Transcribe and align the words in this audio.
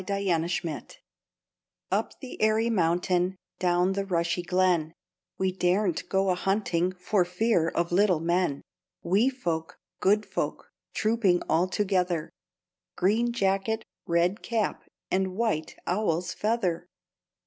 THE 0.03 0.25
FAIRIES 0.63 0.97
Up 1.91 2.19
the 2.21 2.41
airy 2.41 2.71
mountain, 2.71 3.35
Down 3.59 3.91
the 3.93 4.03
rushy 4.03 4.41
glen, 4.41 4.95
We 5.37 5.51
daren't 5.51 6.09
go 6.09 6.31
a 6.31 6.33
hunting 6.33 6.93
For 6.93 7.23
fear 7.23 7.69
of 7.69 7.91
little 7.91 8.19
men; 8.19 8.63
Wee 9.03 9.29
folk, 9.29 9.77
good 9.99 10.25
folk, 10.25 10.71
Trooping 10.95 11.43
all 11.47 11.67
together; 11.67 12.31
Green 12.95 13.31
jacket, 13.31 13.85
red 14.07 14.41
cap, 14.41 14.87
And 15.11 15.35
white 15.35 15.75
owl's 15.85 16.33
feather! 16.33 16.87